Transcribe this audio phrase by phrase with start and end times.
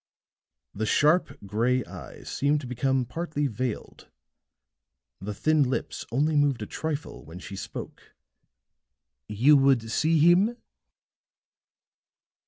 [0.73, 4.07] The sharp, gray eyes seemed to become partly veiled,
[5.19, 8.15] the thin lips only moved a trifle when she spoke.
[9.27, 10.57] "You would see him?"